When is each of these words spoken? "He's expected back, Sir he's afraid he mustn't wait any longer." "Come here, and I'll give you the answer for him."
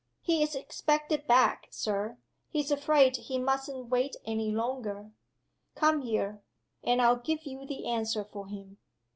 "He's 0.23 0.55
expected 0.55 1.27
back, 1.27 1.67
Sir 1.69 2.17
he's 2.49 2.71
afraid 2.71 3.17
he 3.17 3.37
mustn't 3.37 3.89
wait 3.89 4.15
any 4.25 4.49
longer." 4.51 5.11
"Come 5.75 6.01
here, 6.01 6.41
and 6.83 6.99
I'll 6.99 7.17
give 7.17 7.43
you 7.45 7.67
the 7.67 7.85
answer 7.87 8.23
for 8.25 8.47
him." 8.47 8.79